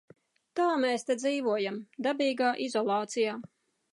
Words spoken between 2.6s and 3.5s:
izolācijā.